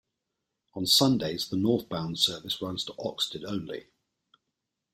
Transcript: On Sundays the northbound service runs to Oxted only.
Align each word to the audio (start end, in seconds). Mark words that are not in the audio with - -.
On 0.73 0.87
Sundays 0.87 1.47
the 1.47 1.55
northbound 1.55 2.17
service 2.17 2.59
runs 2.59 2.83
to 2.85 2.93
Oxted 2.93 3.43
only. 3.45 3.85